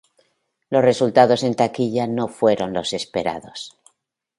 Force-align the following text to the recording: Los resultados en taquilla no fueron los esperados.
Los 0.71 0.83
resultados 0.83 1.43
en 1.43 1.53
taquilla 1.53 2.07
no 2.07 2.27
fueron 2.27 2.73
los 2.73 2.91
esperados. 2.91 3.77